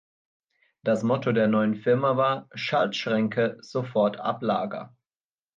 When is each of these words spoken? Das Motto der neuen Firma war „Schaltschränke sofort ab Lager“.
Das 0.81 1.03
Motto 1.03 1.31
der 1.31 1.47
neuen 1.47 1.75
Firma 1.75 2.17
war 2.17 2.49
„Schaltschränke 2.55 3.59
sofort 3.61 4.19
ab 4.19 4.41
Lager“. 4.41 4.95